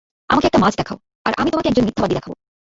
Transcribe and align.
আমাকে 0.29 0.47
একটা 0.47 0.59
মাছ 0.59 0.73
দেখাও, 0.77 0.97
আর 1.25 1.33
আমি 1.37 1.49
তোমাকে 1.51 1.69
একজন 1.69 1.85
মিথ্যাবাদী 1.85 2.13
দেখাব। 2.15 2.33